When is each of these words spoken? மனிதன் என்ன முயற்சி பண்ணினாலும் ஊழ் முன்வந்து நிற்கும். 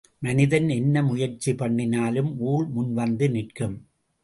மனிதன் 0.19 0.69
என்ன 0.69 1.03
முயற்சி 1.03 1.51
பண்ணினாலும் 1.55 2.39
ஊழ் 2.39 2.67
முன்வந்து 2.75 3.29
நிற்கும். 3.29 3.77